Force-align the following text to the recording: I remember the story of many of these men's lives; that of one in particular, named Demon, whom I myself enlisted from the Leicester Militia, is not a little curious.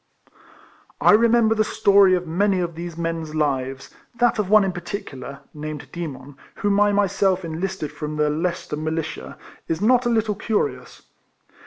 I 0.99 1.11
remember 1.11 1.53
the 1.53 1.63
story 1.63 2.15
of 2.15 2.25
many 2.25 2.59
of 2.59 2.73
these 2.73 2.97
men's 2.97 3.35
lives; 3.35 3.91
that 4.15 4.39
of 4.39 4.49
one 4.49 4.63
in 4.63 4.71
particular, 4.71 5.41
named 5.53 5.91
Demon, 5.91 6.37
whom 6.55 6.79
I 6.79 6.91
myself 6.91 7.45
enlisted 7.45 7.91
from 7.91 8.15
the 8.15 8.31
Leicester 8.31 8.77
Militia, 8.77 9.37
is 9.67 9.79
not 9.79 10.07
a 10.07 10.09
little 10.09 10.33
curious. 10.33 11.03